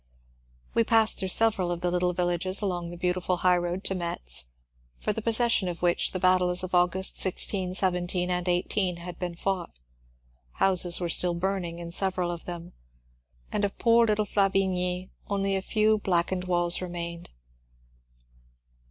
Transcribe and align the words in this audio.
We 0.73 0.83
passed 0.83 1.19
through 1.19 1.27
several 1.27 1.71
of 1.71 1.81
the 1.81 1.91
little 1.91 2.11
villages 2.11 2.59
along 2.59 2.89
the 2.89 2.97
beautiful 2.97 3.37
highroad 3.45 3.83
to 3.83 3.93
Metz, 3.93 4.45
for 4.97 5.13
the 5.13 5.21
possession 5.21 5.67
of 5.67 5.83
which 5.83 6.09
the 6.09 6.17
battles 6.17 6.63
of 6.63 6.73
August 6.73 7.19
16, 7.19 7.75
17, 7.75 8.31
and 8.31 8.49
18 8.49 8.97
had 8.97 9.19
been 9.19 9.35
fought. 9.35 9.69
Houses 10.53 10.99
were 10.99 11.07
still 11.07 11.35
burning 11.35 11.77
in 11.77 11.91
several 11.91 12.31
of 12.31 12.45
them, 12.45 12.73
and 13.51 13.63
of 13.63 13.77
poor 13.77 14.07
little 14.07 14.25
Fla 14.25 14.49
vigny 14.49 15.11
only 15.29 15.55
a 15.55 15.61
few 15.61 15.99
blackened 15.99 16.45
walls 16.45 16.81
remained. 16.81 17.29